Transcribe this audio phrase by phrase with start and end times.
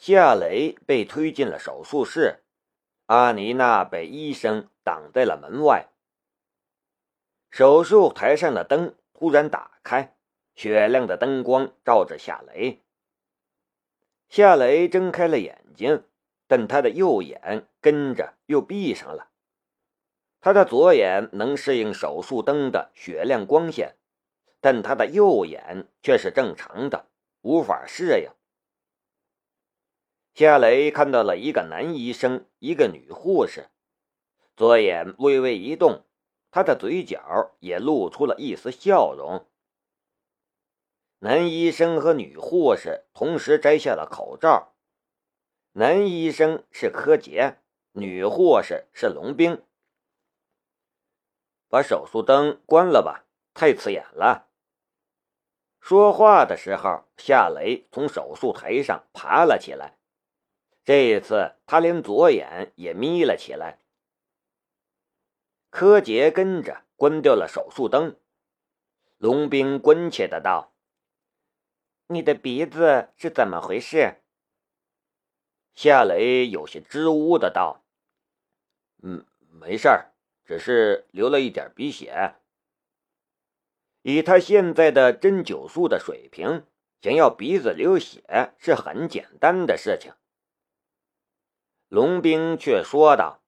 [0.00, 2.38] 夏雷被推进了手术室，
[3.04, 5.90] 阿妮娜被医生挡在了门外。
[7.50, 10.16] 手术台上的灯突然打开，
[10.54, 12.80] 雪亮的灯光照着夏雷。
[14.30, 16.04] 夏雷睁开了眼睛，
[16.46, 19.28] 但他的右眼跟着又闭上了。
[20.40, 23.96] 他的左眼能适应手术灯的雪亮光线，
[24.62, 27.04] 但他的右眼却是正常的，
[27.42, 28.30] 无法适应。
[30.34, 33.68] 夏雷看到了一个男医生，一个女护士，
[34.56, 36.04] 左眼微微一动，
[36.50, 39.46] 他的嘴角也露出了一丝笑容。
[41.18, 44.72] 男医生和女护士同时摘下了口罩，
[45.72, 47.58] 男医生是柯洁，
[47.92, 49.62] 女护士是龙冰。
[51.68, 54.48] 把手术灯关了吧，太刺眼了。
[55.80, 59.99] 说话的时候，夏雷从手术台上爬了起来。
[60.90, 63.78] 这一次，他连左眼也眯了起来。
[65.70, 68.16] 柯洁跟着关掉了手术灯。
[69.16, 70.72] 龙兵关切的道
[72.10, 74.16] ：“你的鼻子是怎么回事？”
[75.76, 77.84] 夏雷有些支吾的道
[79.04, 80.10] ：“嗯，没事儿。”
[80.44, 82.34] 只是流了一点鼻血。
[84.02, 86.66] 以他现在的针灸术的水平，
[87.00, 88.24] 想要鼻子流血
[88.58, 90.12] 是很简单的事情。
[91.90, 93.42] 龙兵却说道：“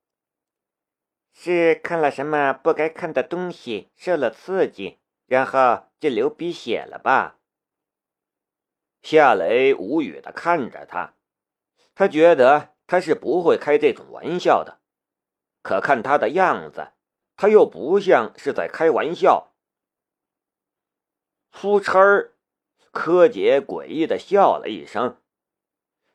[1.32, 7.38] 是看了什么不该看的东西，受了刺激，然后就流鼻血了吧？”
[9.00, 11.14] 夏雷无语的看着他，
[11.94, 14.80] 他觉得他是不会开这种玩笑的。
[15.62, 16.94] 可看他的样子，
[17.36, 19.54] 他又不像是在开玩笑。
[21.52, 22.34] 出差儿，
[22.90, 25.21] 柯洁诡异的笑了一声，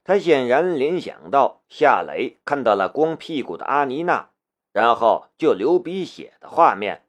[0.08, 4.30] 他显然联想到夏雷看到了光屁股的阿妮娜，
[4.72, 7.06] 然后就流鼻血的画面。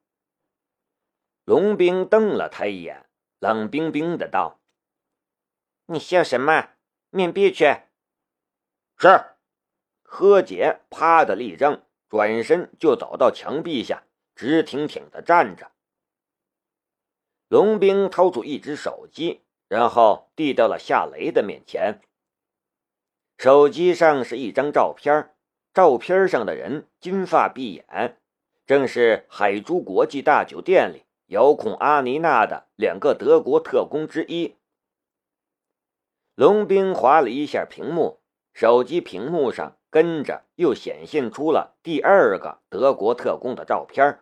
[1.44, 4.58] 龙兵瞪了他一眼，冷冰冰的道
[5.86, 6.70] ：“你笑什么？
[7.10, 7.82] 面壁去！”
[8.98, 9.26] 是，
[10.02, 11.80] 柯洁啪的立正。
[12.08, 14.02] 转身就走到墙壁下，
[14.34, 15.70] 直挺挺的站着。
[17.46, 22.00] 龙兵掏出一只手机，然后递到了夏雷的面前。
[23.38, 25.30] 手机上是一张照片，
[25.72, 28.18] 照片上的人金发碧眼，
[28.66, 34.56] 正是海珠国际大酒店里遥控阿妮娜的两个德国特工之一。
[36.34, 38.20] 龙兵划了一下屏幕，
[38.52, 39.74] 手机屏幕上。
[39.90, 44.20] 跟着又显现出了第二个德国特工的照片，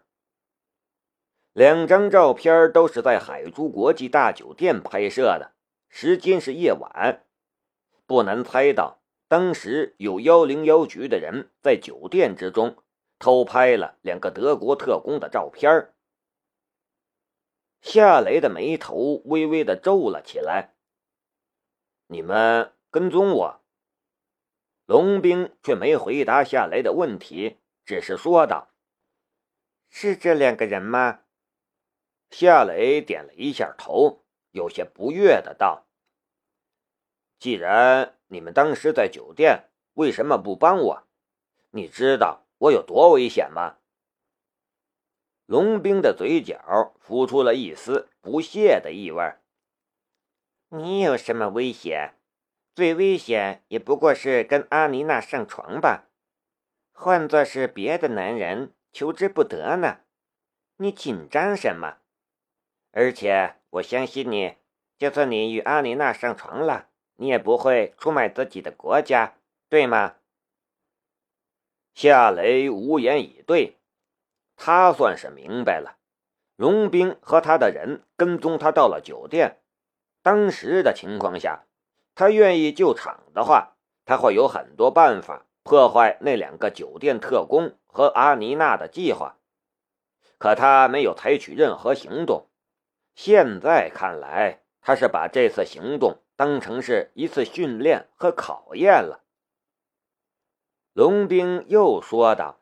[1.53, 5.55] 两张照片都是在海珠国际大酒店拍摄的，
[5.89, 7.25] 时间是夜晚，
[8.07, 12.77] 不难猜到当时有幺零幺局的人在酒店之中
[13.19, 15.93] 偷拍了两个德国特工的照片。
[17.81, 20.75] 夏雷的眉头微微的皱了起来，
[22.07, 23.63] 你们跟踪我？
[24.87, 28.71] 龙兵却没回答夏雷的问题，只是说道
[29.91, 31.23] ：“是这两个人吗？”
[32.31, 35.86] 夏雷点了一下头，有些不悦的道
[37.39, 41.07] ：“既然你们当时在酒店，为什么不帮我？
[41.71, 43.77] 你知道我有多危险吗？”
[45.47, 49.35] 龙兵的嘴角浮出了一丝不屑的意味。
[50.71, 52.15] “你有什么危险？”
[52.75, 56.09] 最危险也不过是跟阿妮娜上床吧，
[56.93, 60.01] 换作是别的男人，求之不得呢。
[60.77, 62.01] 你紧张什么？
[62.91, 64.57] 而且我相信你，
[64.99, 69.35] 就算你与阿妮娜上床了，你也不会出卖自己的国家，
[69.69, 70.17] 对吗？
[71.95, 73.77] 夏雷无言以对，
[74.57, 75.97] 他算是明白了，
[76.57, 79.61] 荣兵和他的人跟踪他到了酒店，
[80.23, 81.65] 当时的情况下。
[82.19, 83.77] 他愿意救场的话，
[84.07, 89.37] 他会有很多办法破坏那两个酒店特工和阿妮娜的计划，
[90.39, 92.49] 可他没有采取任何行动。
[93.15, 99.25] 现在看来，他是把这次行动当成是一次训练和考验了。
[100.93, 102.61] 龙兵又说道：“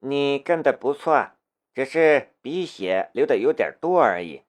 [0.00, 1.30] 你干的不错，
[1.72, 4.42] 只是鼻血流的有点多而已，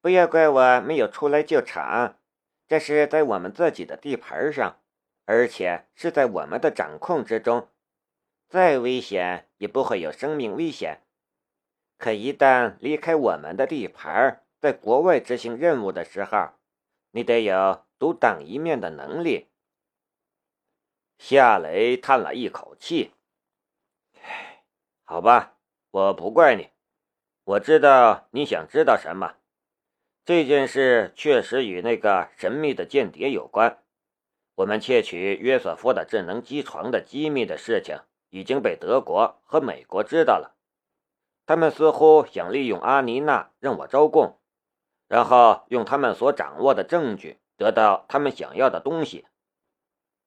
[0.00, 2.18] 不要怪我没有出来救场。”
[2.66, 4.80] 这是在我们自己的地盘上，
[5.26, 7.68] 而且是在我们的掌控之中，
[8.48, 11.02] 再危险也不会有生命危险。
[11.98, 16.52] 可一旦离开我们的地盘，在国外执行任务的时候，
[17.16, 19.46] 你得有独当一面的能力，
[21.16, 23.12] 夏雷叹了一口气：“，
[25.06, 25.56] 好吧，
[25.92, 26.70] 我不怪你。
[27.44, 29.36] 我知道你想知道什么。
[30.24, 33.84] 这件事确实与那个神秘的间谍有关。
[34.56, 38.00] 我们窃取约瑟夫的智能机床的机密的事情
[38.30, 40.56] 已经被德国和美国知道了。
[41.46, 44.40] 他们似乎想利用阿妮娜让我招供，
[45.08, 49.26] 然后用他们所掌握的证据得到他们想要的东西。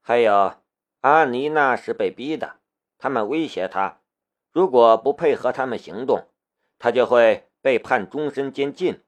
[0.02, 0.56] 还有。”
[1.02, 2.60] 阿妮娜是被逼的，
[2.98, 4.02] 他们威胁她，
[4.52, 6.28] 如果不配合他们行动，
[6.80, 9.04] 她就会被判终身监禁。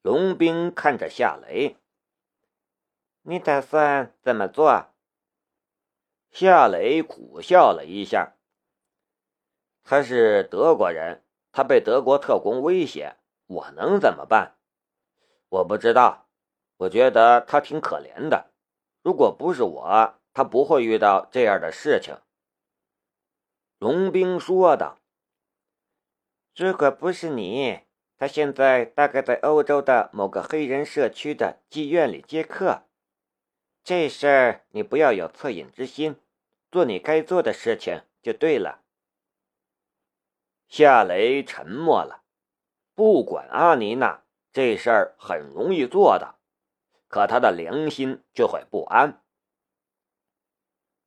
[0.00, 1.76] 龙兵看着夏雷，
[3.22, 4.86] 你打算怎么做？
[6.32, 8.32] 夏雷苦笑了一下。
[9.84, 11.22] 他是德国人，
[11.52, 13.16] 他被德国特工威胁，
[13.50, 14.56] 我能怎么办？
[15.48, 16.28] 我不知道，
[16.78, 18.50] 我觉得他挺可怜的。
[19.02, 20.14] 如果不是我。
[20.32, 22.16] 他不会遇到这样的事情。”
[23.78, 25.00] 龙兵说道。
[26.54, 27.80] “如果不是你，
[28.16, 32.84] 他现在大概在欧洲的某个黑人社区的妓院里接客。
[33.82, 36.14] 这事儿你不要有恻隐之心，
[36.70, 38.82] 做你该做的事情就对了。”
[40.70, 42.22] 夏雷沉默了。
[43.00, 46.34] 不管阿妮娜，这事儿很容易做的，
[47.08, 49.22] 可他的良心就会不安。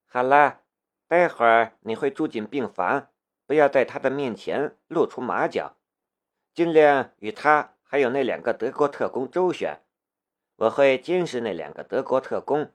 [0.07, 0.61] 好了，
[1.07, 3.09] 待会儿你会住进病房，
[3.45, 5.77] 不要在他的面前露出马脚，
[6.55, 9.83] 尽量与他还有那两个德国特工周旋。
[10.55, 12.71] 我会监视那两个德国特工，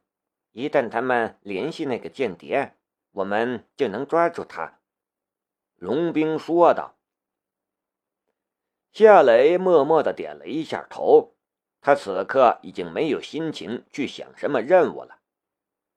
[0.53, 2.77] 一旦他们联系那个间谍，
[3.11, 4.79] 我们就能抓住他。”
[5.75, 6.95] 龙兵说道。
[8.99, 11.37] 夏雷默默的点了一下头，
[11.81, 15.21] 他此刻已经没有心情去想什么任务了。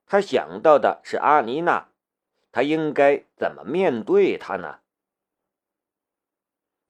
[0.06, 1.90] 他想到的是阿妮娜，
[2.52, 4.82] 他应该怎么面对她呢？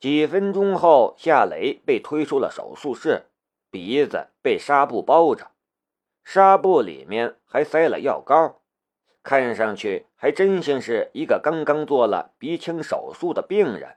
[0.01, 3.27] 几分钟后，夏雷被推出了手术室，
[3.69, 5.51] 鼻子被纱布包着，
[6.25, 8.59] 纱布里面还塞了药膏，
[9.23, 13.95] 看上去还真像是一个刚刚做了鼻腔手术的病人。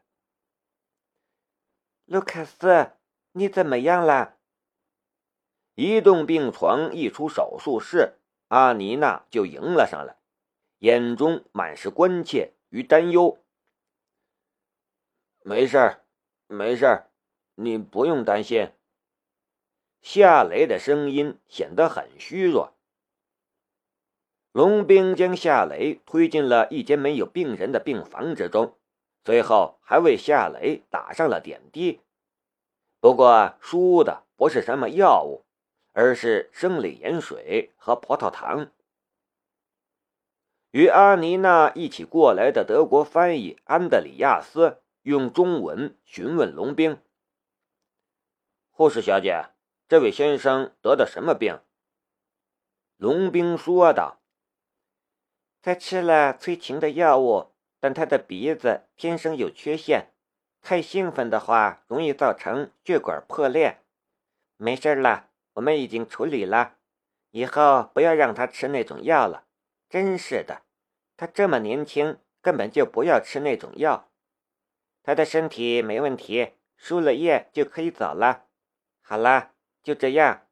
[2.07, 2.93] 卢卡斯，
[3.33, 4.37] 你怎么样了？
[5.75, 8.19] 移动病床一出手术室。
[8.49, 10.17] 阿妮娜就迎了上来，
[10.81, 13.39] 眼中满是关切与担忧。
[15.41, 16.05] 没事儿，
[16.47, 17.11] 没事儿，
[17.55, 18.71] 你不用担心。
[20.03, 22.77] 夏雷的声音显得很虚弱。
[24.53, 28.77] 龙兵将夏雷推进了一间没有病人的病房之中，
[29.25, 32.01] 最后还为夏雷打上了点滴。
[33.01, 35.45] 不过输的不是什么药物。
[35.97, 38.73] 而是生理盐水和葡萄糖。
[40.73, 47.01] 与阿妮娜一起过来的德国翻译安德里亚斯用中文询问龙兵
[48.75, 49.51] ：“护士小姐，
[49.87, 51.61] 这位先生得的什么病？”
[52.99, 54.21] 龙兵说道
[55.63, 57.53] ：“他吃了催情的药物，
[57.85, 60.07] 但他的鼻子天生有缺陷，
[60.63, 63.83] 太兴奋的话容易造成血管破裂。
[64.57, 66.79] 没事了。”我们已经处理了，
[67.31, 69.45] 以后不要让他吃那种药了。
[69.91, 70.63] 真是的，
[71.15, 74.09] 他这么年轻，根本就不要吃那种药。
[75.03, 78.47] 他的身体没问题，输了液就可以走了。
[79.03, 80.47] 好了，就这样。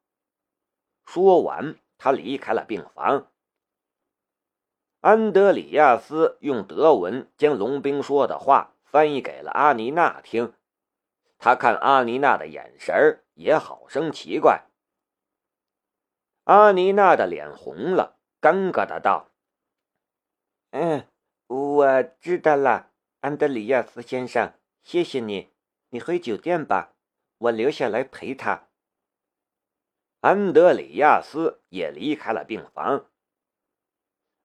[1.07, 3.31] 说完，他离开了病房。
[5.03, 10.53] 安德里亚斯用德文将龙兵说的话翻译给了阿尼娜听，
[11.37, 14.69] 他看阿尼娜的眼神也好生奇怪。
[16.45, 19.31] 阿尼娜的脸红了，尴尬的道
[20.71, 21.05] ：“嗯，
[21.47, 24.53] 我知道了，安德里亚斯先生，
[24.85, 25.51] 谢谢你。
[25.89, 26.93] 你回酒店吧，
[27.39, 28.69] 我留下来陪他。”
[30.21, 33.07] 安德里亚斯也离开了病房。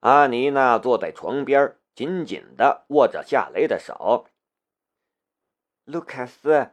[0.01, 4.27] 阿妮娜坐在床边，紧紧的握着夏雷的手。
[5.85, 6.71] 卢卡斯，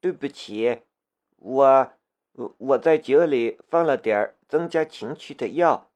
[0.00, 0.82] 对不起，
[1.36, 1.92] 我。
[2.58, 5.90] 我在酒里放了点增加情趣的药，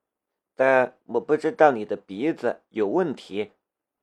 [0.55, 3.53] 但我不知道你的鼻子有问题，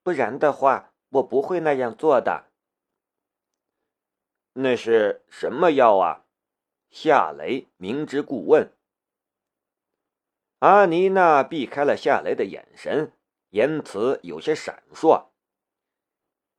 [0.02, 2.46] 不然的话我不会那样做的。
[4.54, 6.26] 那是什么药啊？
[6.90, 8.72] 夏雷明知故问。
[10.62, 13.12] 阿妮娜避开了夏雷的眼神，
[13.50, 15.30] 言辞有些闪烁。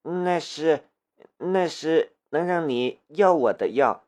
[0.02, 0.88] 那是，
[1.38, 4.04] 那是能让你要我的药。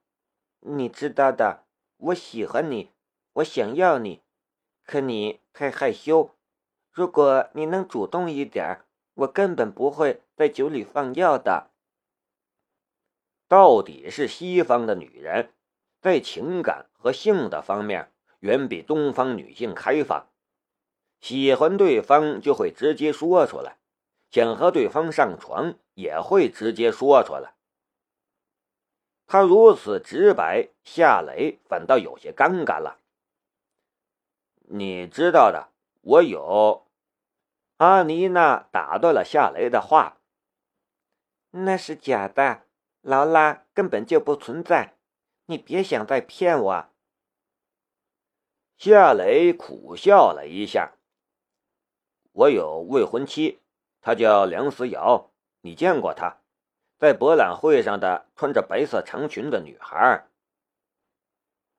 [0.59, 1.63] 你知道的，
[1.99, 2.91] 我喜欢你，
[3.35, 4.21] 我想要你，
[4.85, 6.35] 可你太害羞，
[6.91, 8.81] 如果你能主动一点，
[9.15, 11.71] 我根本不会在酒里放药的。
[13.47, 15.53] 到底是西方的女人，
[16.01, 18.11] 在情感和性的方面
[18.45, 20.27] 远比东方女性开放，
[21.19, 23.79] 喜欢对方就会直接说出来，
[24.31, 27.55] 想和对方上床也会直接说出来。
[29.27, 32.99] 他如此直白，夏雷反倒有些尴尬了。
[34.69, 35.71] 你知道的，
[36.03, 36.87] 我有。
[37.79, 40.19] 阿妮娜打断了夏雷的话
[41.53, 42.67] ：“那是假的，
[43.01, 44.99] 劳拉根本就不存在，
[45.47, 46.89] 你别想再骗我。”
[48.77, 50.95] 夏雷苦笑了一下
[52.33, 53.61] ：“我有未婚妻，
[54.01, 56.39] 她叫梁思瑶，你见过她？
[56.99, 60.29] 在博览会上的穿着白色长裙的女孩。”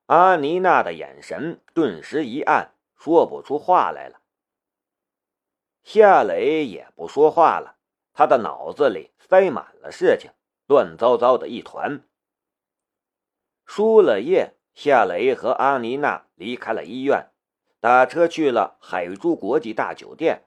[0.07, 2.71] 阿妮娜的眼神顿时一暗。
[2.97, 4.21] 说不出话来了，
[5.83, 7.77] 夏雷也不说话了，
[8.13, 10.31] 他的脑子里塞满了事情，
[10.65, 12.01] 乱糟糟的一团。
[13.65, 17.31] 输了液，夏雷和阿妮娜离开了医院，
[17.79, 20.43] 打车去了海珠国际大酒店。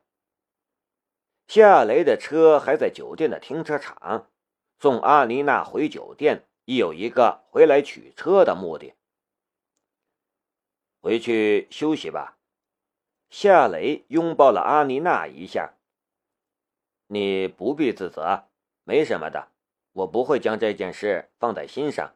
[1.47, 4.31] 夏雷的车还在酒店的停车场，
[4.79, 8.95] 送阿妮娜回酒店亦有一个回来取车的目的。
[11.01, 12.39] 回去休息吧。
[13.31, 15.75] 夏雷拥抱了阿妮娜一下。
[17.07, 18.49] 你不必自责，
[18.85, 19.49] 没什么的，
[19.93, 22.15] 我不会将这件事放在心上。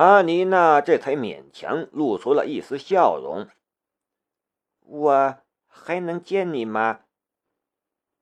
[0.00, 3.50] 阿妮娜这才勉强露出了一丝笑容。
[4.80, 7.00] 我还能见你吗？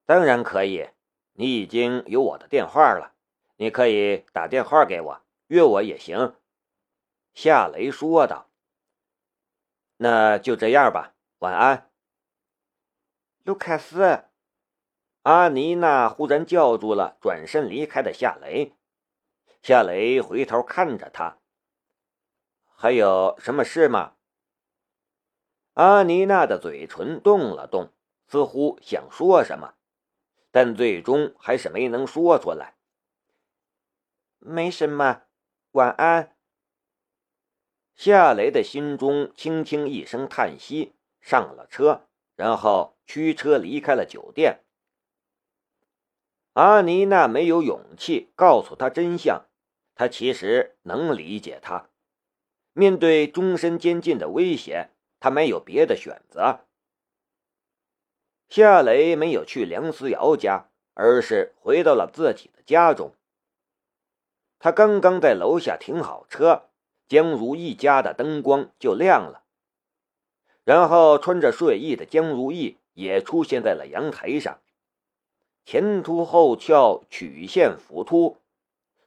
[0.05, 0.89] 当然可以，
[1.35, 3.15] 你已经有我的电话了，
[3.59, 6.35] 你可以打电话给我，约我也行。
[7.33, 8.51] 夏雷说道。
[9.99, 11.89] 那就这样吧，晚安，
[13.45, 14.25] 卢卡斯。
[15.23, 18.75] 阿妮娜忽然叫住了转身离开的夏雷。
[19.63, 21.39] 夏雷回头看着他，
[22.81, 24.13] 还有什么事吗？
[25.75, 27.93] 阿妮娜的嘴唇动了动，
[28.29, 29.75] 似乎想说什么，
[30.53, 32.77] 但最终还是没能说出来。
[34.39, 35.23] 没什么，
[35.73, 36.37] 晚安。
[37.97, 42.07] 夏雷的心中轻轻一声叹息，上了车，
[42.37, 44.61] 然后驱车离开了酒店。
[46.53, 49.47] 阿妮娜没有勇气告诉他真相，
[49.97, 51.91] 他其实能理解他。
[52.79, 56.61] 面对终身监禁的威胁，他没有别的选择。
[58.49, 63.13] 夏雷没有去梁思瑶家，而是回到了自己的家中。
[64.61, 66.67] 他刚刚在楼下停好车。
[67.09, 69.43] 江如意家的灯光就亮了，
[70.63, 74.61] 然后穿着睡衣的江如意也出现在了阳台上，
[75.65, 78.37] 前凸后翘，曲线浮凸，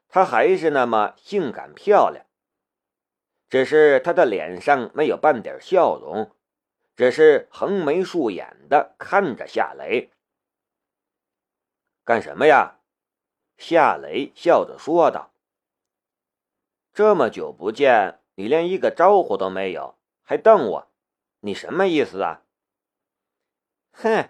[0.10, 2.25] 她还是那么性感漂亮。
[3.51, 6.34] 只是他的脸上没有半点笑容，
[6.96, 10.10] 只是横眉竖眼的看着夏雷。
[12.05, 12.79] 干什么呀？
[13.58, 15.34] 夏雷笑着说道。
[16.93, 20.88] 这么久不见，你连一个招呼都没有，还瞪我，
[21.41, 22.43] 你什么意思啊？
[23.91, 24.29] 哼，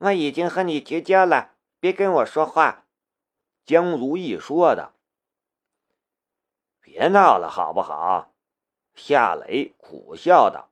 [0.00, 2.84] 我已经和你绝交了，别跟我说话。”
[3.64, 4.92] 江如意说的。
[6.82, 8.26] “别闹了，好不好？”
[9.00, 10.70] 夏雷苦笑道。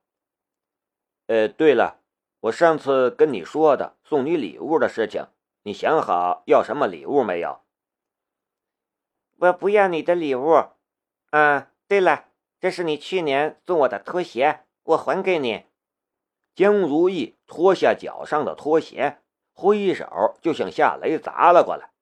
[1.28, 2.00] “呃，对了，
[2.40, 5.26] 我上次跟你说的送你礼物的事情，
[5.62, 7.60] 你想好要什么礼物没有
[9.40, 10.52] ？”“我不要你的礼物。”
[11.30, 12.26] 啊，对了，
[12.60, 15.64] 这是你去年送我的拖鞋，我还给你。
[16.54, 19.18] 江如意脱下脚上的拖鞋，
[19.52, 21.92] 挥手就向夏雷砸了过来。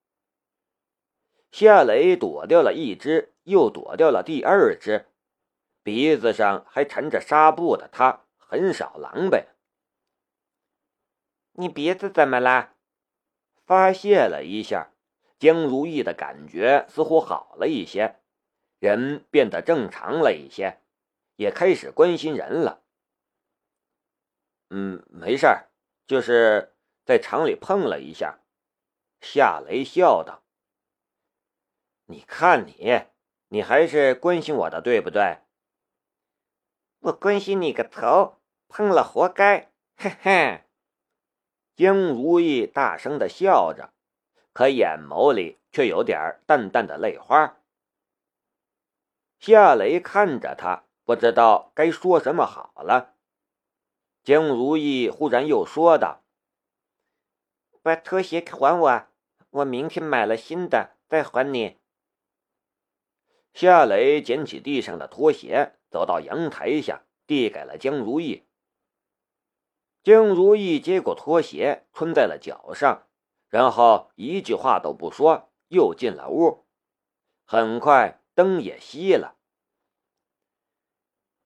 [1.52, 5.06] 夏雷躲掉了一只，又躲掉了第二只，
[5.87, 9.45] 鼻子上还缠着纱布的他很少狼狈。
[11.52, 12.75] 你鼻子怎么了？
[13.64, 14.90] 发泄了一下，
[15.38, 18.16] 江如意的感觉似乎好了一些。
[18.81, 20.81] 人变得正常了一些，
[21.37, 22.83] 也开始关心人了。
[24.71, 25.69] 嗯，没事儿，
[26.09, 26.75] 就是
[27.05, 28.40] 在厂里碰了一下。
[29.21, 30.43] 夏雷笑道
[32.07, 33.02] ：“你看你，
[33.50, 35.38] 你还是关心我的，对不对？”
[37.00, 38.38] 我关心你个头，
[38.69, 40.65] 碰了活该，嘿 嘿。
[41.76, 43.93] 江如意大声的笑着，
[44.53, 47.59] 可眼眸里却有点淡淡的泪花。
[49.38, 53.15] 夏雷看着他，不知道该说什么好了。
[54.25, 56.25] 江如意忽然又说道
[57.83, 59.07] ：“把拖鞋还我，
[59.50, 61.79] 我明天买了新的再还你。”
[63.55, 68.45] 夏雷捡起地上的拖鞋，走到阳台下，递给了江如意。
[70.02, 73.09] 江如意接过拖鞋，穿在了脚上，
[73.49, 76.64] 然后一句话都不说，又进了屋。
[77.45, 79.37] 很快，灯也熄了。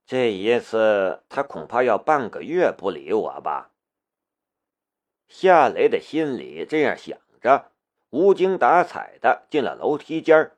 [0.04, 3.72] 这一次，他恐怕要半个月不理我吧？
[5.28, 7.70] 夏雷的心里这样想着，
[8.10, 10.56] 无精打采的进了楼梯间。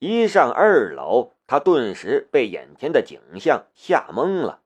[0.00, 4.62] 一上二楼，他顿时被眼前的景象吓懵了。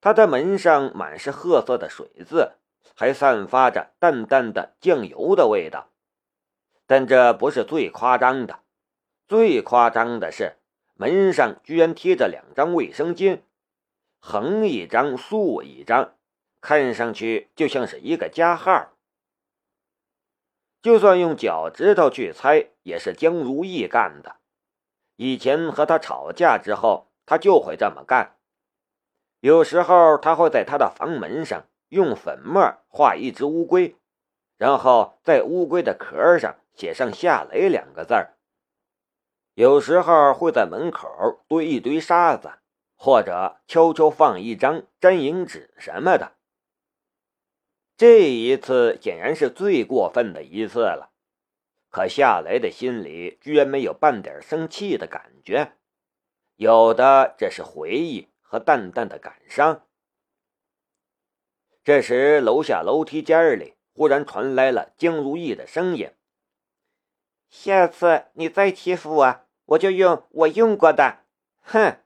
[0.00, 2.56] 他的门上满是褐色的水渍，
[2.96, 5.88] 还散发着淡淡的酱油的味道。
[6.86, 8.58] 但这不是最夸张的，
[9.28, 10.56] 最夸张的是。
[10.94, 13.40] 门上居然贴着两张卫生巾，
[14.20, 16.14] 横一张，竖一张，
[16.60, 18.92] 看上去就像是一个加号。
[20.82, 24.36] 就算用脚趾头去猜，也是江如意干的。
[25.16, 28.36] 以前和他吵架之后，他就会这么干。
[29.40, 33.96] 有时候他会在他的房门上用粉末画一只乌龟，
[34.56, 38.34] 然后在乌龟的壳上写上“夏雷”两个字儿。
[39.54, 41.08] 有时候会在门口
[41.46, 42.52] 堆一堆沙子，
[42.96, 46.32] 或者悄悄放一张粘银纸什么的。
[47.96, 51.11] 这一次显然是最过分的一次了，
[51.92, 55.74] 可夏雷的心里居然没有半点生气的感觉，
[56.56, 59.86] 有的只是回忆和淡淡的感伤。
[61.84, 66.10] 这时，楼下楼梯间里忽然传来了江如意的声音。
[67.50, 71.26] 下次你再欺负我，我就用我用过的。
[71.60, 71.98] 哼！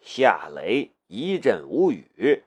[0.00, 2.44] 夏雷一阵无语。